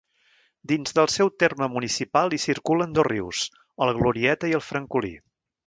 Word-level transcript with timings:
Dins 0.69 0.95
del 0.99 1.09
seu 1.15 1.29
terme 1.43 1.67
municipal 1.75 2.33
hi 2.33 2.41
circulen 2.45 2.97
dos 2.97 3.07
rius, 3.11 3.45
el 3.87 3.95
Glorieta 4.01 4.53
i 4.55 4.59
el 4.61 4.69
Francolí. 4.73 5.17